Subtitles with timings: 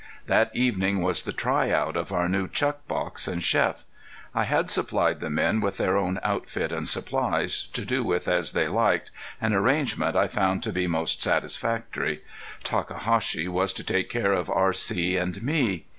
[0.25, 3.85] That evening was the try out of our new chuck box and chef.
[4.33, 8.53] I had supplied the men with their own outfit and supplies, to do with as
[8.53, 12.23] they liked, an arrangement I found to be most satisfactory.
[12.63, 15.17] Takahashi was to take care of R.C.
[15.17, 15.85] and me.